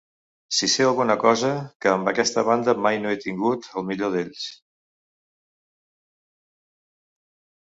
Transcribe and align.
Si 0.59 0.67
sé 0.75 0.85
alguna 0.85 1.15
cosa, 1.23 1.51
que 1.85 1.91
amb 1.91 2.09
aquesta 2.11 2.43
banda 2.47 2.75
mai 2.85 2.97
ho 3.01 3.11
he 3.11 3.19
tingut, 3.27 3.69
el 3.75 3.85
millor 3.91 4.13
d'ells. 4.17 4.49